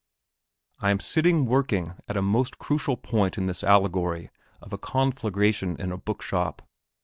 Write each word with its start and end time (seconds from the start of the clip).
I 0.79 0.89
am 0.89 0.99
sitting 0.99 1.45
working 1.45 1.93
at 2.07 2.17
a 2.17 2.23
most 2.23 2.57
crucial 2.57 2.97
point 2.97 3.37
in 3.37 3.45
this 3.45 3.63
Allegory 3.63 4.31
of 4.59 4.73
a 4.73 4.79
Conflagration 4.79 5.75
in 5.79 5.91
a 5.91 5.97
Bookshop. 5.99 6.63